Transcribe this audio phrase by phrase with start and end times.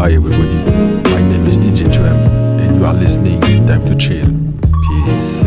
[0.00, 0.54] Hi everybody,
[1.10, 2.16] my name is DJ Trem
[2.58, 4.30] and you are listening Time to Chill.
[5.04, 5.44] Peace.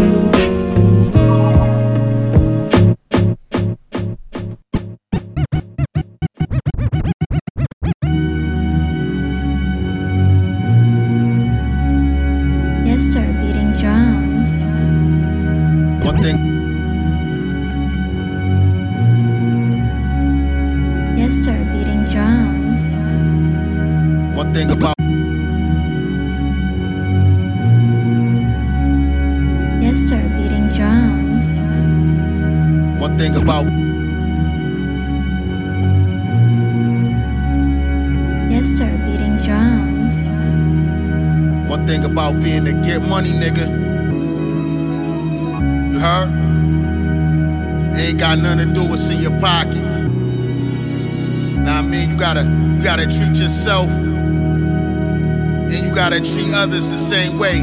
[52.34, 57.58] Gotta you gotta treat yourself and you gotta treat others the same way.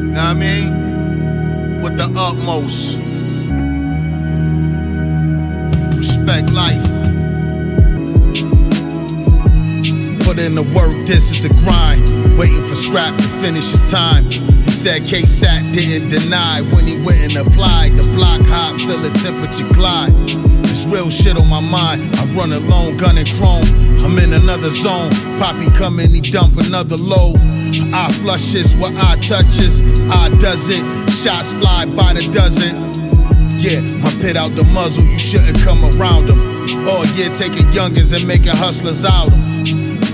[0.00, 1.80] You know what I mean?
[1.80, 2.98] With the utmost.
[5.96, 6.82] Respect life.
[10.24, 12.10] Put in the work, this is the grind.
[12.36, 14.53] Waiting for scrap to finish his time.
[14.74, 17.94] Said K-Sat didn't deny when he went and applied.
[17.94, 20.10] The block hot, feel the temperature glide.
[20.66, 22.02] It's real shit on my mind.
[22.18, 23.64] I run alone, gun and chrome.
[24.02, 25.14] I'm in another zone.
[25.38, 27.38] Poppy come in, he dump another load.
[27.94, 29.80] I flushes what I touches.
[30.10, 30.82] I does it.
[31.06, 32.74] Shots fly by the dozen.
[33.54, 36.42] Yeah, my pit out the muzzle, you shouldn't come around them.
[36.90, 39.30] All oh, year taking youngins and making hustlers out.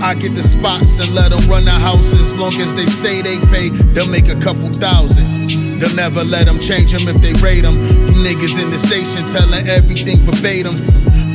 [0.01, 3.21] I get the spots and let them run the house as long as they say
[3.21, 5.29] they pay, they'll make a couple thousand.
[5.77, 7.77] They'll never let them change them if they rate them.
[7.77, 10.73] You niggas in the station telling everything verbatim.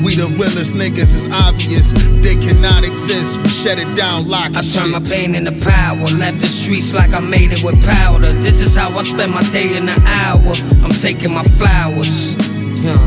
[0.02, 1.94] We the realest niggas, it's obvious.
[2.22, 3.38] They cannot exist.
[3.42, 4.98] We shut it down, lock I turn shit.
[4.98, 8.30] my pain into power, left the streets like I made it with powder.
[8.42, 10.54] This is how I spend my day in the hour.
[10.82, 12.34] I'm taking my flowers,
[12.82, 12.98] yeah.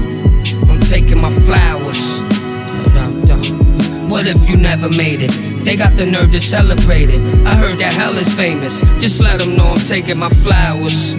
[0.72, 2.24] I'm taking my flowers.
[4.10, 5.49] What if you never made it?
[5.70, 7.22] They got the nerve to celebrate it.
[7.46, 8.82] I heard that hell is famous.
[8.98, 11.14] Just let them know I'm taking my flowers.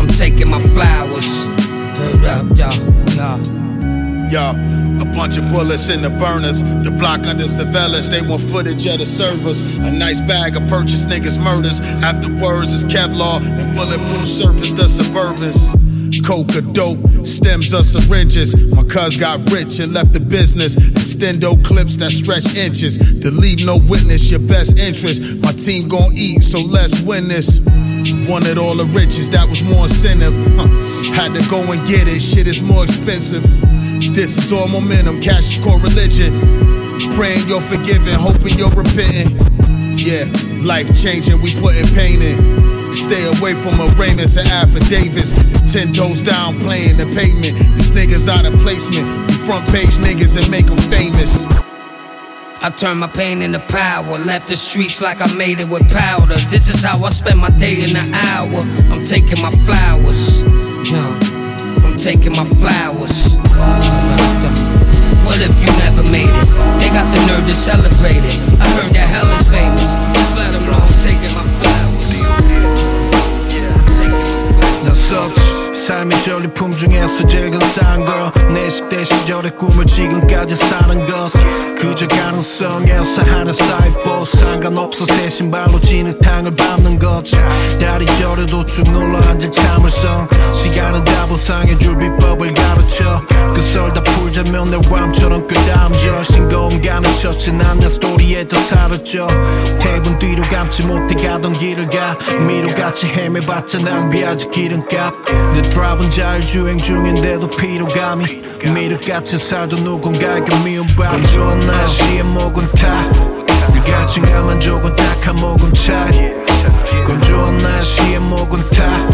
[0.00, 1.44] I'm taking my flowers.
[2.24, 3.36] Yeah.
[4.32, 4.40] Yo,
[5.04, 6.64] a bunch of bullets in the burners.
[6.80, 9.76] The block under surveillance, they want footage of the servers.
[9.84, 11.84] A nice bag of purchased niggas' murders.
[12.00, 15.83] Afterwards is Kevlar and bulletproof surface, the Suburbans.
[16.20, 18.54] Coca dope, stems of syringes.
[18.70, 20.76] My cuz got rich and left the business.
[20.76, 22.98] Extendo clips that stretch inches.
[23.24, 25.40] To leave no witness, your best interest.
[25.42, 27.60] My team gon' eat, so let's win this.
[28.28, 30.34] Wanted all the riches, that was more incentive.
[30.60, 30.68] Huh.
[31.16, 33.42] Had to go and get it, shit is more expensive.
[34.12, 36.36] This is all momentum, cash is core religion.
[37.16, 39.40] Praying you're forgiven, hoping you're repenting.
[39.96, 40.28] Yeah,
[40.60, 42.92] life changing, we putting pain in.
[42.92, 45.32] Stay away from arraignments and affidavits.
[45.32, 47.58] It's Ten toes down playing the pavement.
[47.74, 49.10] These niggas out of placement.
[49.10, 51.42] You front page niggas and make them famous.
[52.62, 54.14] I turn my pain into power.
[54.22, 56.38] Left the streets like I made it with powder.
[56.46, 58.62] This is how I spend my day in the hour.
[58.94, 60.46] I'm taking my flowers.
[60.94, 63.34] I'm taking my flowers.
[65.26, 66.48] What if you never made it?
[66.78, 68.38] They got the nerve to celebrate it.
[68.62, 69.98] I heard that hell is famous.
[70.14, 72.22] Just let them know I'm taking my flowers.
[73.50, 73.74] Yeah.
[73.90, 75.02] Taking my flowers.
[75.02, 75.53] Such.
[75.86, 81.30] 삶의 전리품 중에서 제일 근사한 거내 10대 시절의 꿈을 지금까지 사는 것
[81.78, 87.36] 그저 가능성에서 하는 사이버 상관없어 새 신발로 진흙탕을 밟는 거지
[87.78, 90.28] 다리 저려도 쭉 눌러앉을 참을성.
[90.52, 93.22] 시간은 다 보상해줄 비법을 가르쳐.
[93.54, 96.24] 그썰 다 풀자면 내 람처럼 끝다음져.
[96.24, 99.28] 싱거움 가는 쳤지 난내 스토리에 더 살았죠
[99.78, 102.16] 대분 뒤로 감지 못해 가던 길을 가.
[102.46, 105.14] 미로같이 헤매봤자 낭비하지 기름값.
[105.52, 108.24] 내 드랍은 자율주행 중인데도 피로감이
[108.72, 113.10] 미륵같이 살도 누군가에게 미움받 건조한 날씨에 목은 타
[113.72, 116.32] 불가증한 조금 딱한 모금 차이.
[117.04, 119.08] 건조한 날씨에 목은 타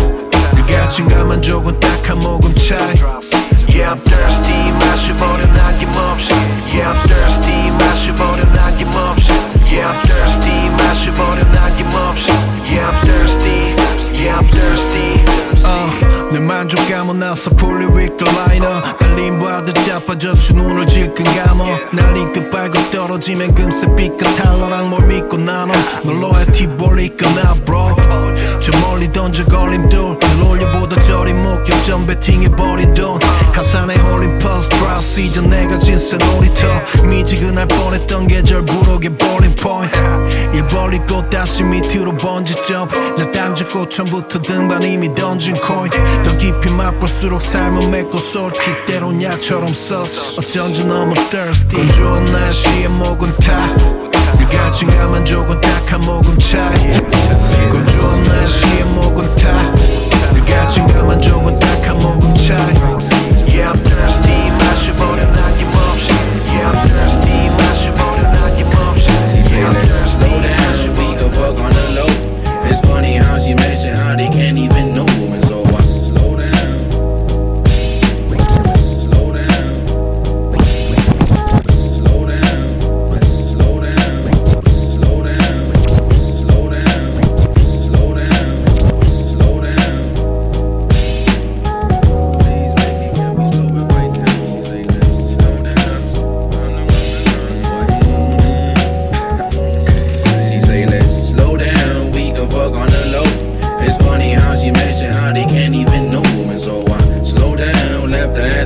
[0.54, 2.94] 불가증한 조금 딱한 모금 차이.
[3.72, 6.34] Yeah I'm thirsty 마셔버려 아낌없이.
[6.74, 9.32] Yeah I'm thirsty 마셔버려 아낌없이.
[9.72, 12.32] Yeah I'm thirsty 마셔버려 아낌없이.
[12.68, 13.74] Yeah I'm thirsty
[14.12, 15.09] Yeah I'm thirsty
[16.40, 18.96] 내 만족감은 나서 폴리 위클라이너.
[18.98, 25.06] 달린 바드 자빠져 주 눈을 질끈 감어 날린 끝 빨고 떨어지면 금세 빛과 탈러랑 뭘
[25.06, 25.74] 믿고 나눠.
[26.02, 27.94] 놀러야 티볼리 끝나 bro.
[28.58, 30.18] 저 멀리 던져 걸림돌.
[30.18, 33.18] 늘 올려보다 저리 목격전 배팅해버린 돈.
[33.52, 36.66] 가산에 홀린 퍼스 드라우 시즌 내가 진짜 놀이터.
[37.06, 39.98] 미지근할 뻔했던 계절 부록의 볼링 포인트
[40.52, 45.90] 일 벌리고 다시 밑으로 번지 점프 날 딴졌고 처음부터 등반 이미 던진 코인
[46.22, 50.02] 더 깊이 맛볼수록 삶은 맵고 솔티 때론 약처럼 써
[50.38, 51.86] 어쩐지 너무 thirsty.
[51.86, 53.76] 건조한 날씨에 목은 타
[54.86, 56.92] 가만 조금 딱한 모금 차이.
[57.70, 59.74] 건조한 날씨에 목은 타
[60.94, 62.74] 가만 조금 딱한 모금 차이.
[63.46, 64.50] Yeah I'm thirsty.
[64.50, 65.69] 마셔버려 아낌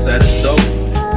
[0.04, 0.58] ass at the stove.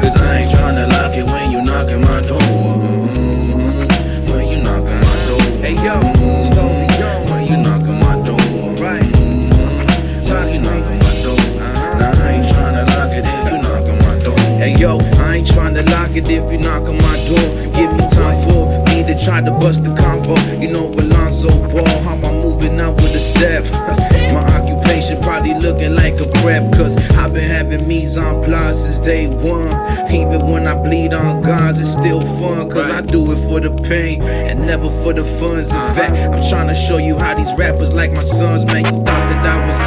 [0.02, 2.40] Cause I ain't tryna lock it when you knocking my door.
[2.40, 4.30] Mhm.
[4.30, 5.42] When you knocking my door.
[5.62, 6.80] Hey yo, mm-hmm.
[6.80, 7.30] me down.
[7.30, 8.40] When you knocking my door.
[8.84, 9.04] Right.
[9.04, 10.34] Mm-hmm.
[10.34, 11.40] When you knocking my door.
[11.40, 12.00] Uh-huh.
[12.00, 14.40] Nah, I ain't tryna lock it if you knocking my door.
[14.62, 17.48] Hey yo, I ain't tryna lock it if you knock on my door.
[17.78, 20.36] Give me time for me to try to bust the convo.
[20.62, 22.27] You know Alonzo Ball, how I'm
[22.58, 23.66] moving out with a step.
[24.34, 29.00] My occupation probably looking like a prep, cause I've been having mise en place since
[29.00, 30.12] day one.
[30.12, 33.72] Even when I bleed on guns, it's still fun, cause I do it for the
[33.84, 35.70] pain and never for the funds.
[35.70, 35.94] In uh-huh.
[35.94, 38.86] fact, I'm trying to show you how these rappers like my sons, man.
[38.86, 39.04] You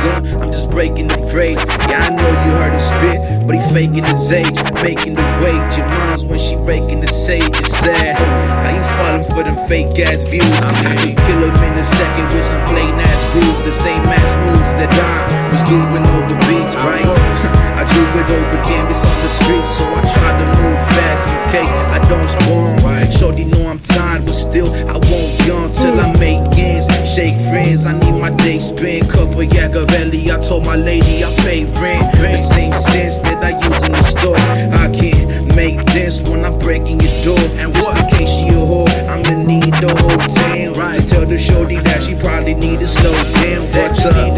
[0.03, 1.59] done, I'm just breaking the rage.
[1.89, 5.77] Yeah, I know you heard him spit, but he faking his age, making the wage.
[5.77, 8.17] Your mom's when she raking the sage, it's sad.
[8.65, 10.45] How you falling for them fake ass views?
[10.45, 14.35] I can kill him in a second with some plain ass grooves, the same ass
[14.45, 17.07] moves that I was doing over beats, right?
[17.81, 21.41] I drew it over canvas on the street, so I tried to move fast in
[21.51, 22.81] case I don't spawn.
[23.21, 26.87] Shorty know I'm tired, but still I won't yawn till I make ends.
[27.05, 28.31] Shake friends, I need my
[28.61, 29.11] spent.
[29.11, 32.13] Couple Yagavelli, I told my lady I pay rent.
[32.13, 34.37] The same sense that I use in the store.
[34.37, 37.45] I can't make dents when I'm breaking your door.
[37.59, 40.95] And just in case she a whore, I'ma need the whole town.
[40.95, 43.67] To tell the shorty that she probably need to slow down.
[43.73, 44.30] What's up?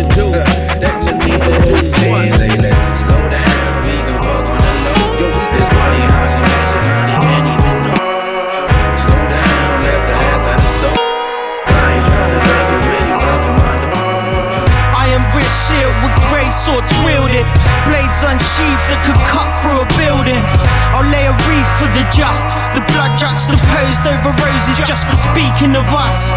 [24.86, 26.30] Just for speaking of us.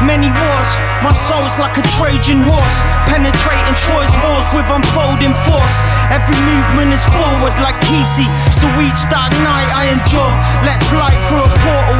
[0.00, 0.70] Many wars,
[1.04, 5.76] my soul's like a Trojan horse, penetrating Troy's walls with unfolding force.
[6.08, 10.32] Every movement is forward like Kesey, so each dark night I endure.
[10.64, 11.99] Let's light through a portal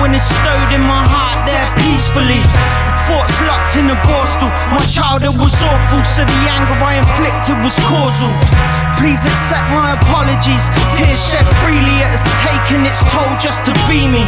[5.10, 8.30] Childhood was awful, so the anger I inflicted was causal.
[8.94, 10.70] Please accept my apologies.
[10.94, 14.22] Tears shed freely, it has taken its toll just to be me.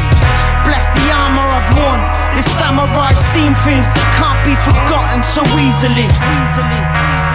[0.67, 2.03] Bless the armor I've worn.
[2.35, 6.11] This samurai seen things that can't be forgotten so easily.
[6.43, 7.32] Easily.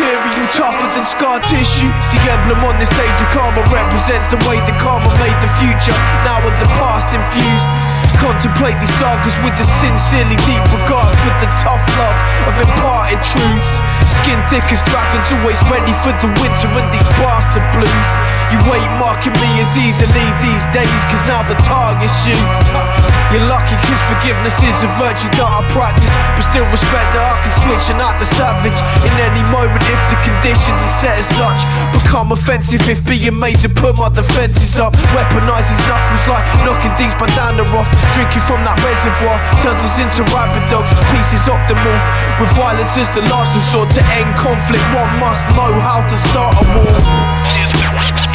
[0.00, 1.90] Material tougher than scar tissue.
[2.12, 5.96] The emblem on this stage of karma represents the way the karma made the future.
[6.24, 7.68] Now with the past infused.
[8.18, 13.72] Contemplate these sagas with a sincerely deep regard for the tough love of imparted truths.
[14.04, 18.08] Skin thick as dragons, always ready for the winter and these bastard blues.
[18.52, 22.36] You ain't marking me as easily these days, cause now the target's you.
[23.30, 26.10] You're lucky cause forgiveness is a virtue that I practice.
[26.34, 28.74] But still respect that I can switch and act the savage.
[29.06, 31.62] In any moment if the conditions are set as such
[31.94, 32.82] Become offensive.
[32.90, 37.22] If being made to put my defences up Weaponise these knuckles like knocking things these
[37.22, 37.86] bandana off.
[38.18, 40.90] Drinking from that reservoir turns us into rabid dogs.
[41.14, 41.94] Pieces optimal
[42.42, 44.82] with violence as the last resort To end conflict.
[44.90, 48.29] One must know how to start a war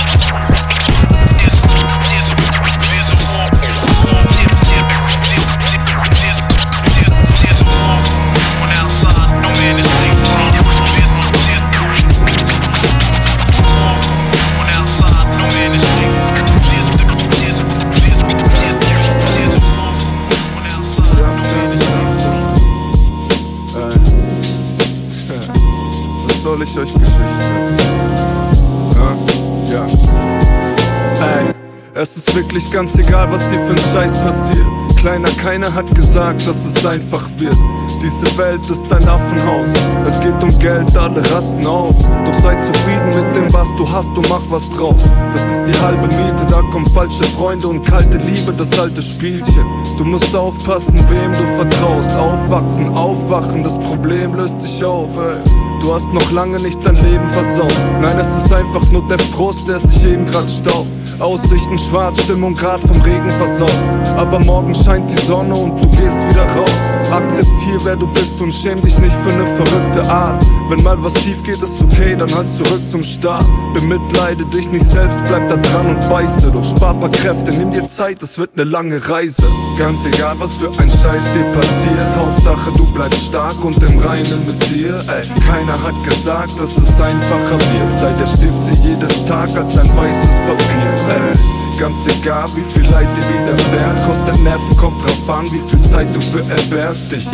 [32.75, 34.84] ganz egal, was dir für ein Scheiß passiert.
[35.05, 37.55] Kleiner, keiner hat gesagt, dass es einfach wird.
[38.01, 39.69] Diese Welt ist ein Affenhaus.
[40.07, 41.95] Es geht um Geld, alle rasten aus.
[42.25, 45.07] Doch sei zufrieden mit dem, was du hast und mach was draus.
[45.31, 49.67] Das ist die halbe Miete, da kommen falsche Freunde und kalte Liebe, das alte Spielchen.
[49.99, 52.09] Du musst aufpassen, wem du vertraust.
[52.15, 55.74] Aufwachsen, aufwachen, das Problem löst sich auf, ey.
[55.85, 57.71] Du hast noch lange nicht dein Leben versaut.
[58.01, 60.87] Nein, es ist einfach nur der Frust, der sich eben grad staut.
[61.19, 63.69] Aussichten schwarz, Stimmung grad vom Regen versaut.
[64.17, 66.71] Aber morgen scheint die Sonne und du gehst wieder raus.
[67.11, 70.43] Akzeptier, wer du bist und schäm dich nicht für ne verrückte Art.
[70.69, 73.45] Wenn mal was schief geht, ist okay, dann halt zurück zum Start.
[73.75, 76.49] Bemitleide dich nicht selbst, bleib da dran und beiße.
[76.49, 79.45] Doch spar paar Kräfte, nimm dir Zeit, es wird ne lange Reise.
[79.77, 82.15] Ganz egal, was für ein Scheiß dir passiert.
[82.15, 84.97] Hauptsache, du bleibst stark und im Reinen mit dir.
[85.07, 87.93] Ey, keiner hat gesagt, dass es einfacher wird.
[87.99, 90.91] Sei der Stift, sie jeden Tag als ein weißes Papier.
[91.09, 91.55] Ey.
[91.79, 95.81] Ganz egal, wie viel Leid dir wieder wert Kostet Nerven, kommt drauf an, wie viel
[95.81, 97.27] Zeit du für entbehrst dich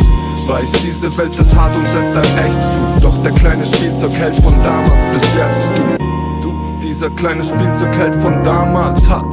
[0.48, 4.34] Weiß, diese Welt ist hart und setzt einem echt zu Doch der kleine Spielzeug hält
[4.34, 9.31] von damals bis jetzt Du, du, dieser kleine Spielzeug hält von damals Hat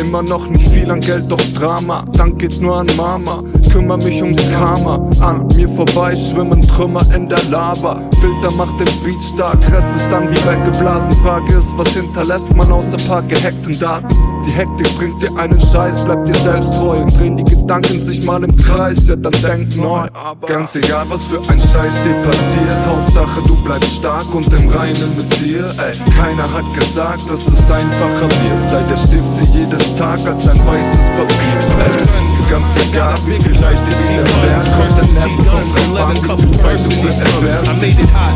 [0.00, 2.04] immer noch nicht viel an Geld, doch Drama.
[2.12, 4.96] Dank geht nur an Mama, kümmer mich ums Karma.
[5.20, 8.00] An mir vorbei schwimmen Trümmer in der Lava.
[8.20, 11.12] Filter macht den Beat stark, Rest ist dann wie weggeblasen.
[11.22, 16.04] Frage ist, was hinterlässt man außer paar gehackten Daten die Hektik bringt dir einen Scheiß,
[16.04, 19.76] bleib dir selbst treu und drehen die Gedanken sich mal im Kreis, ja dann denk
[19.76, 20.06] neu.
[20.46, 25.16] Ganz egal, was für ein Scheiß dir passiert, Hauptsache du bleibst stark und im Reinen
[25.16, 25.68] mit dir.
[25.78, 28.64] Ey, keiner hat gesagt, dass es einfacher wird.
[28.64, 31.60] Sei der Stift sie jeden Tag als ein weißes Papier.
[31.84, 36.58] Ey, ganz egal, wie viel leicht dir wieder wert, kostet Nerven, kommt drauf an, wie
[36.58, 37.66] Zeit du für entbehrst.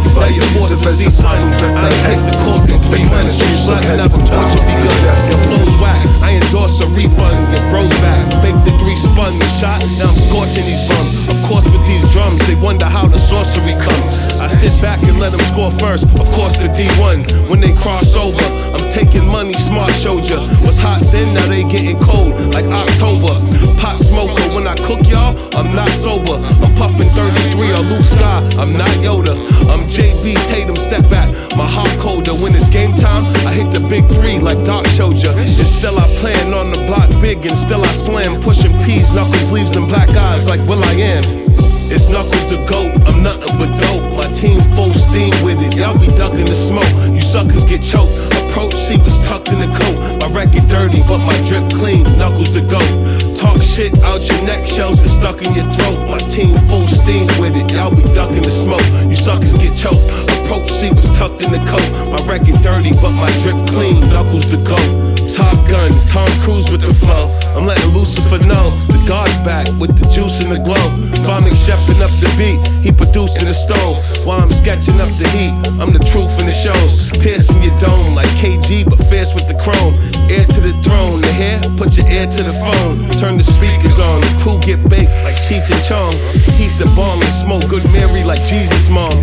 [0.04, 3.84] Du weißt, diese Welt ist hart und setzt ein echtes Grund und bringt meine Spielzeug
[3.84, 6.22] hält von damals bis jetzt.
[6.22, 8.20] I endorse a refund, your bros back.
[8.42, 11.12] Fake the three spun, the shot, now I'm scorching these bums.
[11.28, 13.06] Of course, with these drums, they wonder how
[13.44, 14.08] sorcery comes.
[14.40, 17.48] I sit back and let them score first, of course, the D1.
[17.48, 20.40] When they cross over, I'm taking money, smart showed ya.
[20.64, 23.36] Was hot then, now they getting cold, like October.
[23.80, 26.40] Pot smoker, when I cook y'all, I'm not sober.
[26.64, 29.36] I'm puffing 33 or Luke Sky, I'm not Yoda.
[29.68, 32.32] I'm JB Tatum, step back, my heart colder.
[32.32, 35.32] When it's game time, I hit the big three like Doc showed ya.
[35.36, 38.40] And still I plan on the block big and still I slam.
[38.40, 41.73] Pushing P's, knuckles, leaves, and black eyes like Will I Am.
[41.92, 44.16] It's Knuckles the GOAT, I'm nothing but dope.
[44.16, 46.88] My team full steam with it, y'all be ducking the smoke.
[47.12, 48.12] You suckers get choked.
[48.32, 49.96] Approach, see what's tucked in the coat.
[50.20, 52.04] My record dirty, but my drip clean.
[52.16, 52.88] Knuckles the GOAT.
[53.36, 56.00] Talk shit out your neck, shells get stuck in your throat.
[56.08, 58.84] My team full steam with it, y'all be ducking the smoke.
[59.10, 60.04] You suckers get choked.
[60.40, 61.84] Approach, see what's tucked in the coat.
[62.08, 64.00] My record dirty, but my drip clean.
[64.08, 65.13] Knuckles the GOAT.
[65.30, 67.32] Top gun, Tom Cruise with the flow.
[67.56, 70.84] I'm letting Lucifer know the God's back with the juice and the glow.
[71.24, 73.96] Finally chefing up the beat, he producing the stove.
[74.26, 77.12] While I'm sketching up the heat, I'm the truth in the shows.
[77.22, 79.96] Piercing your dome like KG, but fierce with the chrome.
[80.28, 83.08] Ear to the throne, the hair, put your ear to the phone.
[83.20, 86.12] Turn the speakers on, the crew get baked like Cheech and Chong.
[86.56, 89.14] Heat the bomb and smoke good Mary like Jesus mom.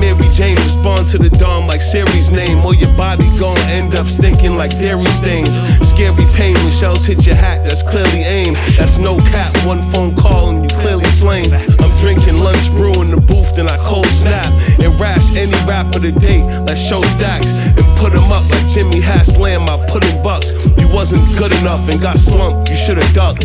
[0.00, 4.06] Mary Jane respond to the dom like Siri's name, or your body gon' end up
[4.06, 5.56] stinking like dairy stains.
[5.80, 8.54] Scary pain when shells hit your hat, that's clearly aim.
[8.76, 11.52] That's no cap, one phone call and you clearly slain.
[11.54, 16.00] I'm drinking lunch brew in the booth, then I cold snap and rash any rapper
[16.00, 19.68] today like show stacks and put put 'em up like Jimmy Haslam.
[19.68, 20.52] I put in bucks.
[20.78, 23.44] You wasn't good enough and got slumped, you should've ducked.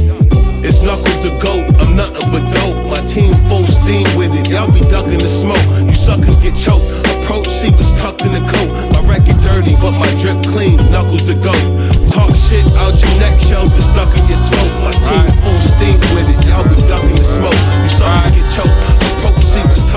[0.65, 2.89] It's knuckles the goat, I'm nothing but dope.
[2.89, 5.61] My team full steam with it, y'all be ducking the smoke.
[5.85, 6.81] You suckers get choked.
[7.05, 8.73] Approach, seat was tucked in the coat.
[8.89, 10.81] My record dirty, but my drip clean.
[10.89, 11.61] Knuckles the goat.
[12.09, 14.73] Talk shit out your neck, shells get stuck in your throat.
[14.81, 17.53] My team full steam with it, y'all be ducking the smoke.
[17.85, 18.73] You suckers get choked.
[19.21, 19.94] Approach, seat was tucked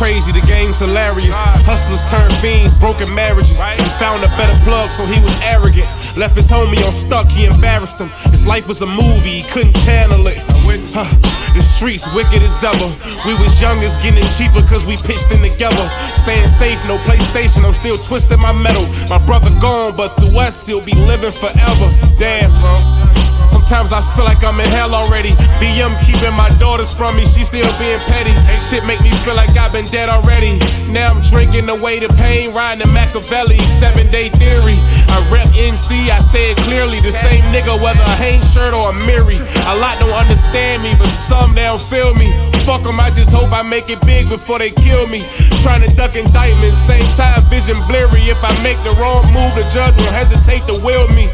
[0.00, 1.36] crazy, the game's hilarious.
[1.68, 3.60] Hustlers turned fiends, broken marriages.
[3.60, 5.86] He found a better plug, so he was arrogant.
[6.16, 8.08] Left his homie on stuck, he embarrassed him.
[8.32, 10.49] His life was a movie, he couldn't channel it.
[10.92, 11.08] Huh.
[11.54, 12.90] The streets wicked as ever.
[13.26, 15.86] We was youngest, getting cheaper cause we pitched in together.
[16.14, 18.86] Staying safe, no PlayStation, I'm still twisting my metal.
[19.08, 21.86] My brother gone, but through us, he'll be living forever.
[22.18, 23.10] Damn, bro.
[23.50, 25.30] Sometimes I feel like I'm in hell already.
[25.58, 28.30] BM keeping my daughters from me, she still being petty.
[28.46, 30.58] Ain't shit make me feel like I've been dead already.
[30.86, 34.78] Now I'm drinking away the pain, riding the Machiavelli, seven day theory.
[35.10, 37.00] I rep NC, I say it clearly.
[37.00, 39.36] The same nigga, whether a Hanes shirt or a Miri.
[39.66, 42.30] A lot don't understand me, but some they don't feel me.
[42.64, 45.26] Fuck them, I just hope I make it big before they kill me.
[45.62, 48.22] Trying to duck indictments, same time vision blurry.
[48.30, 51.28] If I make the wrong move, the judge won't hesitate to will me.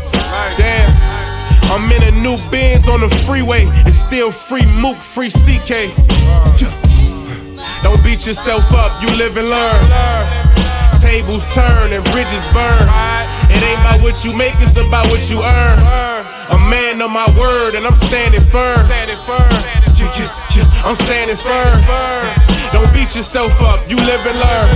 [0.56, 0.90] Damn.
[1.68, 3.66] I'm in a new Benz on the freeway.
[3.86, 5.92] It's still free Mook, free CK.
[7.82, 10.45] Don't beat yourself up, you live and learn.
[11.06, 12.88] Tables turn and bridges burn.
[13.48, 15.78] It ain't about what you make, it's about what you earn.
[16.50, 18.84] A man of my word, and I'm standing firm.
[20.84, 21.78] I'm standing firm.
[22.72, 24.68] Don't beat yourself up, you live and learn.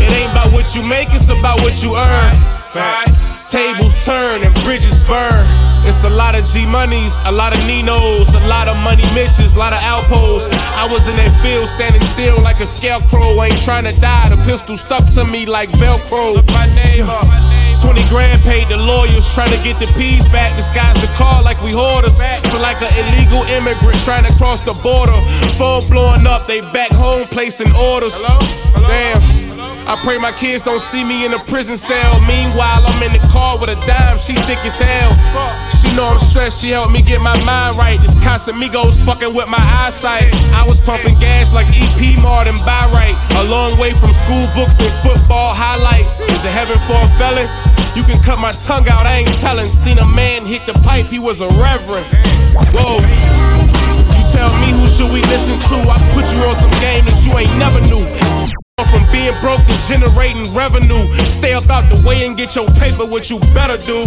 [0.00, 2.34] It ain't about what you make, it's about what you earn.
[3.46, 5.67] Tables turn and bridges burn.
[5.84, 9.54] It's a lot of G monies, a lot of Ninos, a lot of money mixes,
[9.54, 10.48] a lot of outposts.
[10.74, 13.42] I was in that field standing still like a scarecrow.
[13.42, 16.42] Ain't trying to die, the pistol stuck to me like Velcro.
[16.52, 20.56] My name uh, 20 grand paid the lawyers trying to get the peas back.
[20.56, 22.18] Disguise the car like we hoarders.
[22.50, 25.16] Feel like an illegal immigrant trying to cross the border.
[25.56, 28.14] Phone blowing up, they back home placing orders.
[28.74, 29.37] Damn.
[29.88, 32.20] I pray my kids don't see me in a prison cell.
[32.20, 35.16] Meanwhile, I'm in the car with a dime, she thick as hell.
[35.80, 37.98] She know I'm stressed, she helped me get my mind right.
[37.98, 40.28] This Casamigos fucking with my eyesight.
[40.52, 43.16] I was pumping gas like EP Martin buy right.
[43.40, 46.20] A long way from school books and football highlights.
[46.20, 47.48] Is it heaven for a felon?
[47.96, 49.70] You can cut my tongue out, I ain't telling.
[49.70, 52.04] Seen a man hit the pipe, he was a reverend.
[52.76, 53.00] Whoa.
[53.00, 55.76] You tell me who should we listen to?
[55.88, 58.04] I put you on some game that you ain't never knew.
[58.86, 61.12] From being broke to generating revenue.
[61.38, 64.06] Stay up out the way and get your paper, what you better do.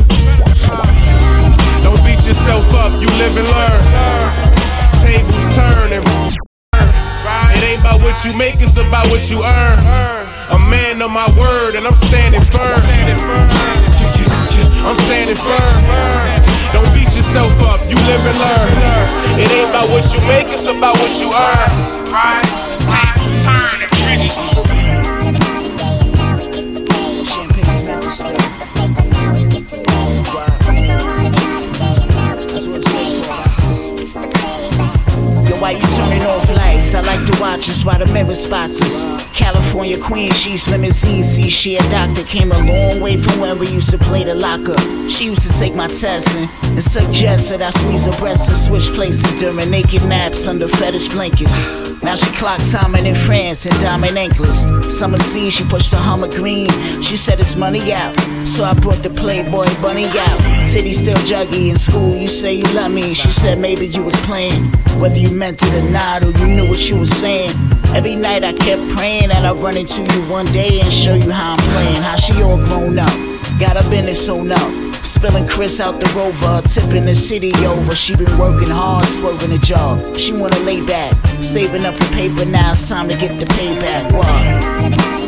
[1.84, 3.82] Don't beat yourself up, you live and learn.
[5.04, 6.32] Tables turn and
[7.62, 9.80] it ain't about what you make, it's about what you earn.
[10.50, 12.80] A man of my word, and I'm standing firm.
[14.82, 15.84] I'm standing firm.
[16.74, 18.72] Don't beat yourself up, you live and learn.
[19.40, 22.41] It ain't about what you make, it's about what you earn.
[36.94, 39.04] I like to watch us while the mirror spots us.
[39.38, 42.24] California queen, she's limousine see she a doctor.
[42.24, 44.78] Came a long way from when we used to play the locker.
[45.08, 48.58] She used to take my test and, and suggest that I squeeze her breasts and
[48.58, 51.91] switch places during naked naps under fetish blankets.
[52.04, 54.66] Now she clock timing in France and diamond anklets.
[54.92, 56.70] Summer scene, she pushed the Hummer green.
[57.02, 60.40] She said it's money out, so I brought the Playboy bunny out.
[60.64, 62.16] City still juggy in school.
[62.16, 63.14] You say you love me.
[63.14, 64.66] She said maybe you was playing,
[65.00, 67.52] whether you meant it or not, or you knew what you was saying.
[67.94, 71.30] Every night I kept praying that I'd run into you one day and show you
[71.32, 73.14] how I'm playing, how she all grown up.
[73.60, 74.91] Got her business sewn up.
[75.04, 77.96] Spilling Chris out the rover, tipping the city over.
[77.96, 80.16] She been working hard, swerving the job.
[80.16, 82.46] She wanna lay back, saving up the paper.
[82.50, 84.12] Now it's time to get the payback.
[84.12, 85.21] What?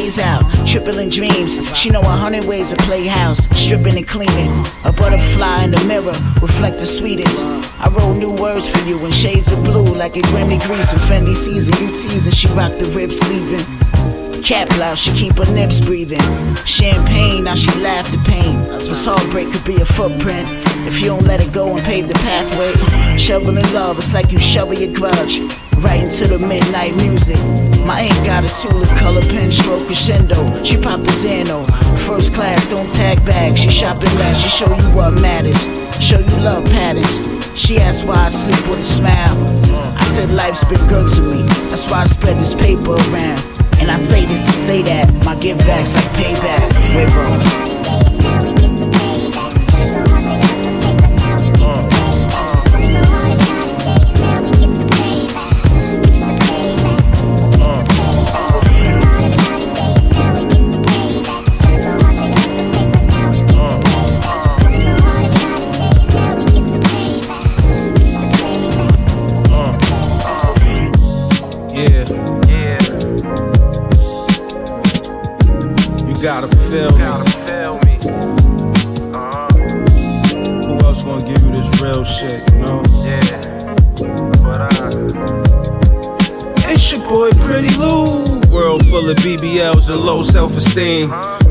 [0.00, 0.42] Plays out.
[0.66, 1.52] Triple in dreams.
[1.76, 3.44] She know a hundred ways to play house.
[3.56, 4.50] Stripping and cleaning.
[4.84, 6.16] A butterfly in the mirror.
[6.40, 7.44] Reflect the sweetest.
[7.84, 9.94] I wrote new words for you in shades of blue.
[9.94, 11.74] Like a Grammy Grease and Fendi season.
[11.80, 12.32] You teasing.
[12.32, 13.64] She rock the rib sleeving.
[14.42, 16.26] Cap blouse, she keep her nips breathing.
[16.64, 18.56] Champagne, now she laugh the pain.
[18.88, 20.48] This heartbreak could be a footprint.
[20.88, 22.72] If you don't let it go and pave the pathway,
[23.18, 25.40] shoveling love, it's like you shovel your grudge
[25.80, 27.38] right into the midnight music.
[27.84, 30.36] My ink got a tulip color pen stroke crescendo.
[30.64, 31.64] She pop the Xano.
[32.06, 33.56] First class, don't tag back.
[33.56, 34.40] She shopping less.
[34.42, 35.60] She show you what matters.
[36.02, 37.20] Show you love patterns.
[37.58, 39.36] She asked why I sleep with a smile.
[39.96, 41.42] I said life's been good to me.
[41.68, 43.40] That's why I spread this paper around.
[43.80, 46.68] And I say this to say that my give back's like payback.
[46.94, 47.79] River.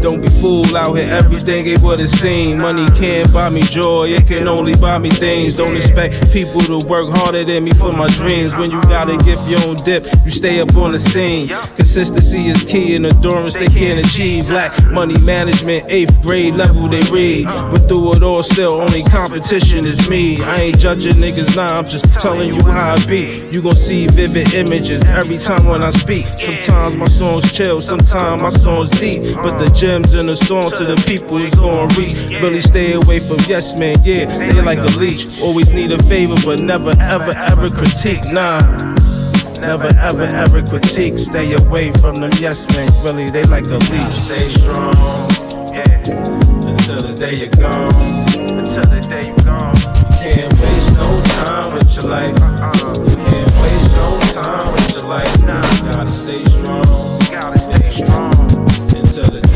[0.02, 2.56] Don't be fooled out here, everything ain't what it seems.
[2.56, 5.54] Money can't buy me joy, it can only buy me things.
[5.54, 8.56] Don't expect people to work harder than me for my dreams.
[8.56, 11.48] When you gotta give your own dip, you stay up on the scene.
[11.76, 14.48] Consistency is key and endurance they can't achieve.
[14.48, 17.46] Black money management, eighth grade level they read.
[17.46, 20.38] But through it all, still only competition is me.
[20.42, 23.48] I ain't judging niggas now, I'm just telling you how I be.
[23.52, 26.26] You gon' see vivid images every time when I speak.
[26.38, 29.24] Sometimes my songs chill, sometimes my songs deep.
[29.36, 32.14] But the gems in the song to the people is gon' reach.
[32.42, 35.40] Really stay away from yes man, yeah, they like a leech.
[35.40, 38.60] Always need a favor, but never ever ever critique, nah.
[39.62, 41.20] Never ever ever critique.
[41.20, 42.92] Stay away from them yes men.
[43.04, 44.16] Really, they like a leech.
[44.16, 44.96] Stay strong.
[45.72, 46.00] Yeah.
[46.68, 47.94] Until the day you're gone.
[48.58, 49.76] Until the day you're gone.
[49.76, 51.08] You can't waste no
[51.44, 52.36] time with your life.
[52.40, 53.04] Uh-uh.
[53.04, 54.08] You can't waste no
[54.42, 55.32] time with your life.
[55.40, 56.88] You gotta stay strong.
[57.20, 58.34] You gotta stay strong.
[58.96, 59.49] Until the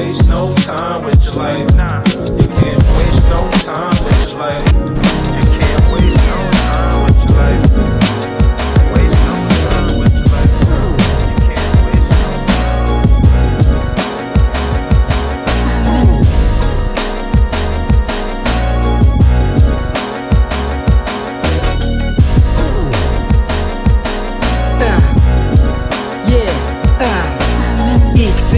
[0.00, 1.60] waste no time with your life.
[2.16, 4.79] You can't waste no time with your life.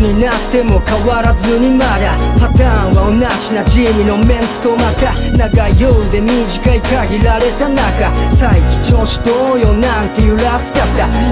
[0.03, 5.95] になっても変わらずにまだパターンは同じな地味のメンツとまた長いよ。
[5.95, 9.73] うで短い限られた中再起調子どうよ。
[9.73, 10.83] なんて揺らす方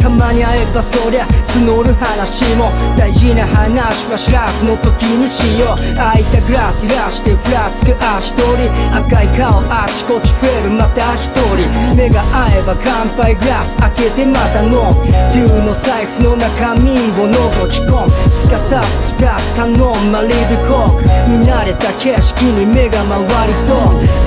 [0.00, 5.74] たまに会えばそりゃ募る話も大事な話はシラフの時にしよ。
[5.74, 11.26] う空いたグラス揺らしてふらつく足取り赤い顔あちこち増えるまた一
[11.58, 15.02] 人目が合えば乾杯グラス開けてまた飲む
[15.34, 18.12] デュの財布の中身を覗き込む
[18.60, 23.78] さず二つ頼んまリブコーク見慣れた景色に目が回りそう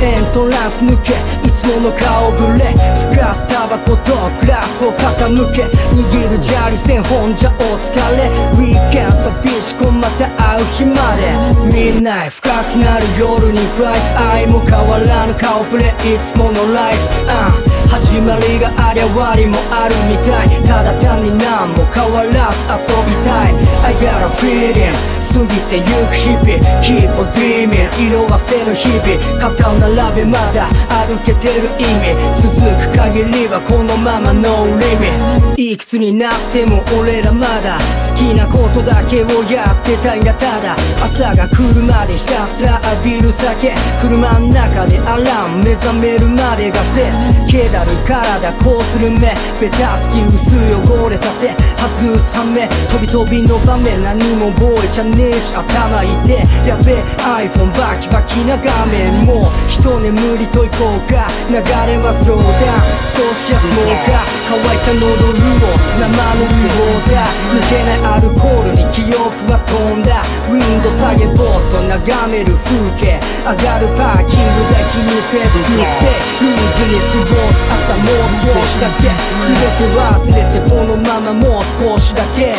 [0.03, 1.13] エントランス抜け
[1.47, 13.99] いつもの顔ぶれふかすタバコとグラスを傾け握る砂利線本じゃお疲れウィーケン寂しくまた会う日までみんな深くなる夜にフライ
[14.41, 20.49] 愛も変わらぬ顔ぶれいつものライフ、uh 始まりがありゃ終わりもあるみたい。
[20.65, 23.53] ただ単に何も変わらず遊びたい。
[23.85, 26.57] I got a feeling 過ぎてゆく日々。
[26.81, 29.39] Keep on dreaming 色褪せぬ日々。
[29.39, 30.67] 肩を並べまだ。
[31.05, 32.17] 歩けてる意味。
[32.41, 37.77] 続く限りはこのまま No limit いくつになっても俺らまだ
[38.15, 40.33] きなことだけをやってたいんだ。
[40.33, 43.73] ただ朝が来るまでひたすら浴びる酒。
[44.01, 47.09] 車の中でアラーム目覚めるまでがせ。
[47.47, 49.33] 気だる体こうする目。
[49.59, 50.55] ベタつき薄
[50.89, 51.53] 汚れた手。
[51.83, 59.41] 外す羽目飛び飛びの場面何も覚えちゃねえし頭痛えやべえ iPhone バキバキな画面も。
[59.41, 61.27] う一眠りといこうか。
[61.49, 65.43] 流れはスローダウン少し休もうか乾いた喉潤
[65.77, 66.77] す生の無法
[67.11, 67.27] だ。
[67.53, 70.19] 抜けないアルコールに記憶は飛んだ。
[70.51, 73.19] ウィンド下げぼーっと眺める風景。
[73.47, 76.19] 上がるパーキングで気にせず食って。
[76.43, 79.07] ルーズに過ごす朝もう少しだけ。
[79.47, 80.03] 全て忘
[80.35, 82.53] れてこのままもう少しだけ。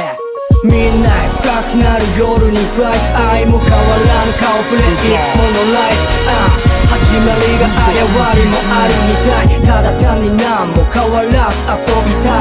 [0.65, 2.97] みんな深くなる夜にフライ。
[3.45, 4.83] 愛も変わらぬ顔ぶれ。
[4.83, 9.61] いつものライフ、uh 始まりがあり終わりもあるみたい。
[9.61, 12.34] ただ単に何も変わらず遊びたい。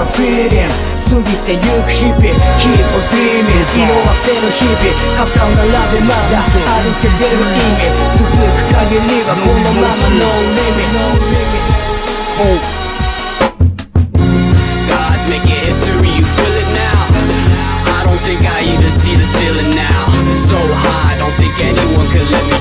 [0.00, 2.24] a feeling 過ぎてゆく日々
[2.56, 4.80] Keep on dreaming 色褪せぬ日々
[5.14, 10.24] 肩を並べまだ歩けてる意味続く限りはこのまま No
[10.56, 11.60] limit No limit
[14.88, 17.12] God's making history, you feel it now.
[17.84, 20.36] I don't think I even see the ceiling now.
[20.36, 22.59] So high, don't think anyone could let me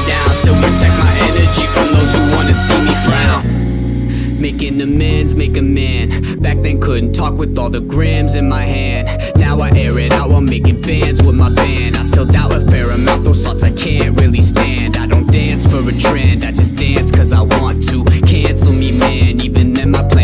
[4.41, 6.41] Making amends, make a man.
[6.41, 9.37] Back then couldn't talk with all the grams in my hand.
[9.37, 11.99] Now I air it out while making bands with my band.
[11.99, 14.97] I still doubt a fair amount, those thoughts I can't really stand.
[14.97, 18.03] I don't dance for a trend, I just dance cause I want to.
[18.27, 20.20] Cancel me, man, even then my plan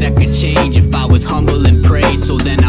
[0.00, 2.24] said I could change if I was humble and prayed.
[2.24, 2.59] So then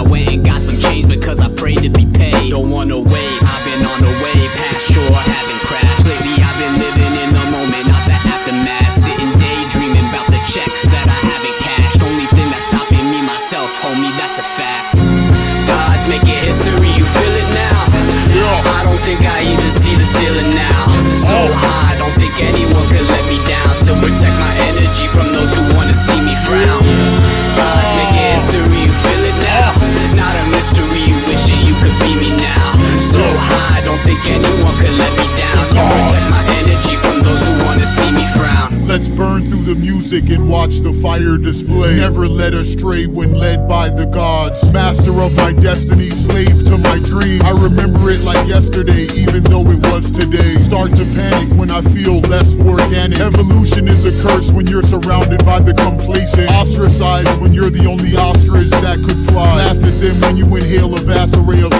[39.71, 41.95] the music and watch the fire display.
[41.95, 44.59] Never led astray when led by the gods.
[44.73, 47.39] Master of my destiny, slave to my dreams.
[47.47, 50.59] I remember it like yesterday, even though it was today.
[50.59, 53.19] Start to panic when I feel less organic.
[53.21, 56.51] Evolution is a curse when you're surrounded by the complacent.
[56.51, 59.60] Ostracized when you're the only ostrich that could fly.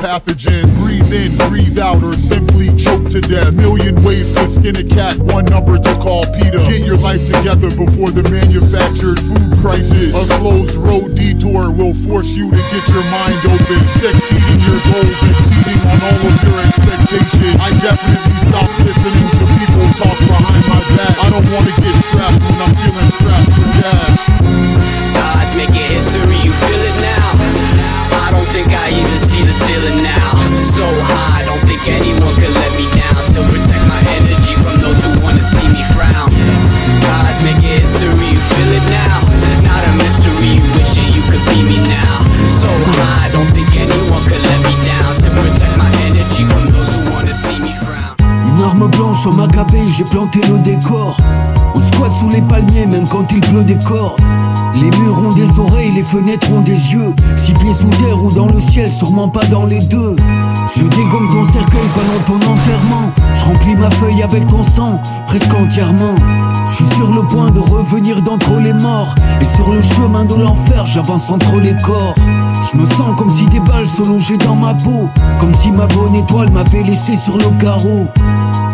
[0.01, 0.65] Pathogens.
[0.81, 3.53] Breathe in, breathe out, or simply choke to death.
[3.53, 6.57] Million ways to skin a cat, one number to call Peter.
[6.65, 10.17] Get your life together before the manufactured food crisis.
[10.17, 13.79] A closed road detour will force you to get your mind open.
[14.01, 17.55] Succeeding your goals, exceeding on all of your expectations.
[17.61, 21.13] I definitely stopped listening to people talk behind my back.
[21.21, 22.00] I don't wanna get
[31.81, 33.23] think anyone could let me down.
[33.23, 36.29] Still protect my energy from those who wanna see me frown.
[37.05, 39.21] Odds making history, you feel it now.
[39.63, 42.25] Not a mystery, you wishing you could be me now.
[42.47, 42.67] So
[42.97, 45.13] high, don't think anyone could let me down.
[45.13, 48.15] Still protect my energy from those who wanna see me frown.
[48.19, 51.17] Une arme blanche en macabé, j'ai planté le décor.
[51.73, 54.19] On squatte sous les palmiers, même quand il pleut des cordes.
[54.75, 57.13] Les murs ont des oreilles, les fenêtres ont des yeux.
[57.35, 60.15] Six pieds sous terre ou dans le ciel, sûrement pas dans les deux.
[60.95, 63.11] Dégomme ton cercueil pendant ton enterrement.
[63.33, 66.15] Je remplis ma feuille avec ton sang, presque entièrement.
[66.67, 69.15] Je suis sur le point de revenir d'entre les morts.
[69.41, 72.15] Et sur le chemin de l'enfer, j'avance entre les corps.
[72.71, 75.09] Je me sens comme si des balles se logeaient dans ma peau.
[75.39, 78.07] Comme si ma bonne étoile m'avait laissé sur le carreau.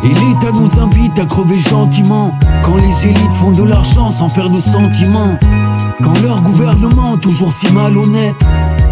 [0.04, 2.32] Et l'État nous invite à crever gentiment
[2.64, 5.38] Quand les élites font de l'argent sans faire de sentiments
[6.04, 8.38] Quand leur gouvernement, toujours si malhonnête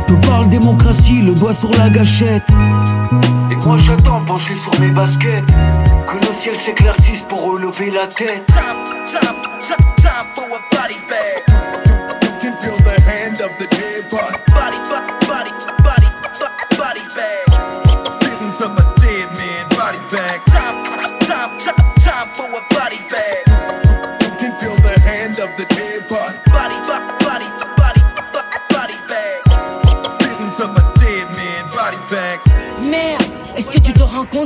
[0.07, 2.47] Te parle démocratie, le doigt sur la gâchette
[3.51, 5.45] Et moi j'attends penché sur mes baskets
[6.07, 8.45] Que le ciel s'éclaircisse pour relever la tête
[10.05, 11.41] Time for a body bag.
[12.21, 14.11] You can feel the hand of the dead body.
[14.11, 14.44] Body, body,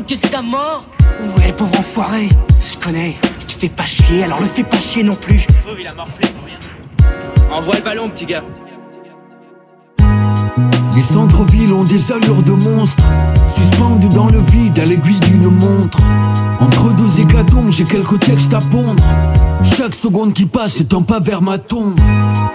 [0.09, 0.85] que c'est ta mort
[1.37, 2.29] Ouais, pauvre enfoiré,
[2.65, 3.15] je connais.
[3.47, 5.45] Tu fais pas chier, alors le fais pas chier non plus.
[5.79, 6.57] il a morflé pour rien.
[7.51, 8.43] Envoie le ballon, petit gars.
[10.95, 13.03] Les centres-villes ont des allures de monstres
[13.47, 15.99] Suspendus dans le vide à l'aiguille d'une montre.
[16.59, 19.03] Entre deux hécatombes j'ai quelques textes à pondre.
[19.63, 21.99] Chaque seconde qui passe est un pas vers ma tombe.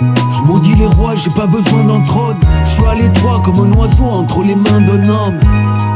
[0.00, 2.36] Je maudis les rois, j'ai pas besoin d'un trône.
[2.64, 5.38] Je suis à l'étroit comme un oiseau entre les mains d'un homme.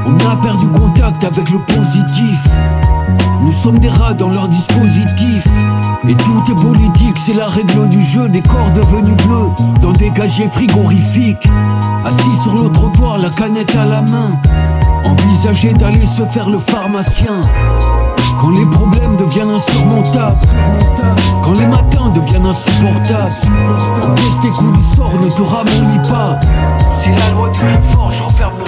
[0.06, 2.38] On a perdu contact avec le positif
[3.42, 5.46] nous sommes des rats dans leur dispositif.
[6.08, 8.28] Et tout est politique, c'est la règle du jeu.
[8.28, 9.50] Des corps devenus bleus
[9.80, 11.48] dans des gagiers frigorifiques.
[12.04, 14.30] Assis sur le trottoir, la canette à la main.
[15.04, 17.40] Envisager d'aller se faire le pharmacien.
[18.40, 20.38] Quand les problèmes deviennent insurmontables.
[21.42, 23.32] Quand les matins deviennent insupportables.
[24.02, 26.38] Encaisse tes coups du sort, ne te ramollis pas.
[26.92, 28.64] C'est la loi du plus fort, j'enferme le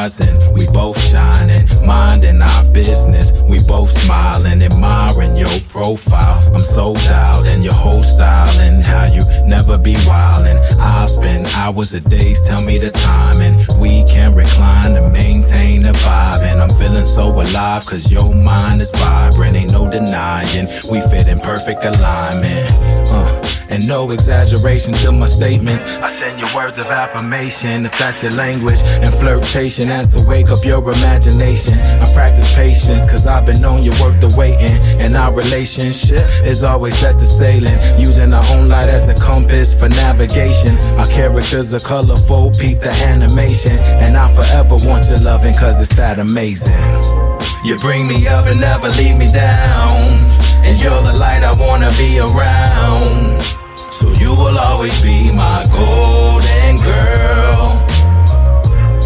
[0.00, 3.32] horizon, we both shining, minding our business.
[3.48, 6.38] We both smiling, admiring your profile.
[6.54, 10.58] I'm so dialed in your whole style and how you never be wildin'.
[10.80, 15.82] I spend hours a days, tell me the time, and we can recline to maintain
[15.82, 16.44] the vibe.
[16.44, 20.66] And I'm feeling so alive, cause your mind is vibrant, ain't no denying.
[20.90, 22.70] We fit in perfect alignment.
[23.12, 23.39] Uh,
[23.70, 25.84] and no exaggeration to my statements.
[25.84, 28.80] I send you words of affirmation if that's your language.
[28.82, 31.78] And flirtation as to wake up your imagination.
[31.78, 34.76] I practice patience cause I've been on your work the waiting.
[35.00, 37.78] And our relationship is always set to sailing.
[37.98, 40.76] Using our own light as a compass for navigation.
[40.98, 43.78] Our characters are colorful, peep the animation.
[43.78, 46.74] And I forever want your loving cause it's that amazing.
[47.64, 50.02] You bring me up and never leave me down.
[50.64, 53.59] And you're the light I wanna be around.
[54.30, 57.82] You will always be my golden girl.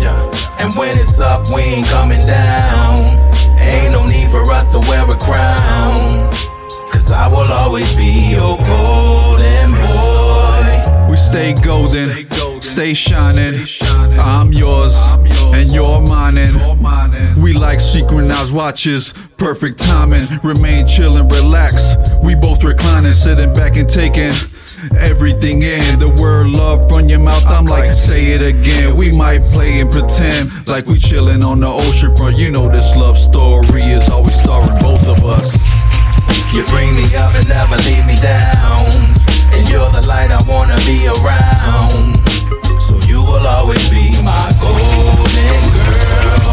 [0.02, 0.60] Yeah.
[0.60, 2.94] And when it's up, we ain't coming down.
[3.58, 6.30] Ain't no need for us to wear a crown.
[6.92, 11.08] Cause I will always be your golden boy.
[11.10, 13.64] We stay golden, stay shining.
[14.20, 14.94] I'm yours,
[15.54, 16.37] and you're mine.
[16.37, 20.26] And We like synchronized watches, perfect timing.
[20.42, 21.96] Remain chill and relax.
[22.22, 24.32] We both reclining, sitting back and taking
[24.96, 25.98] everything in.
[25.98, 28.96] The word love from your mouth, I'm like, say it again.
[28.96, 32.37] We might play and pretend like we chilling on the ocean front.
[32.37, 35.55] You know this love story is always starring both of us.
[36.53, 38.87] You bring me up and never leave me down.
[39.53, 42.16] And you're the light I wanna be around.
[42.87, 46.44] So you will always be my golden girl.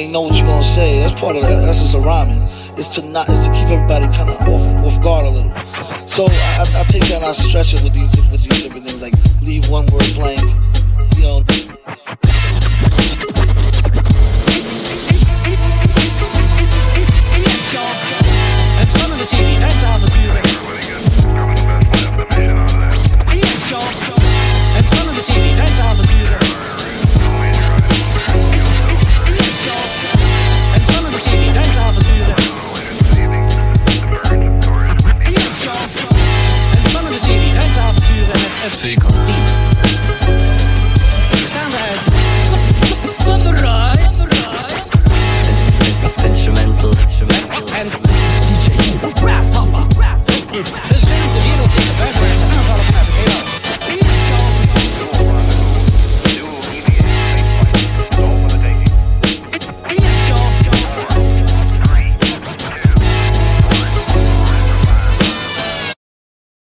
[0.00, 2.40] They know what you're gonna say, that's part of the essence of rhyming.
[2.80, 5.52] It's to not it's to keep everybody kind of off off guard a little.
[6.06, 9.02] So I, I take that and I stretch it with these with these different things.
[9.02, 10.40] Like leave one word blank.
[11.16, 11.59] You know.